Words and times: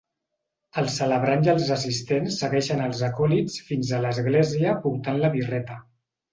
El 0.81 0.87
celebrant 0.93 1.45
i 1.47 1.51
els 1.53 1.69
assistents 1.75 2.39
segueixen 2.45 2.83
els 2.87 3.03
acòlits 3.11 3.61
fins 3.69 3.95
a 3.95 4.03
l'església 4.09 4.77
portant 4.89 5.25
la 5.25 5.35
birreta. 5.39 5.81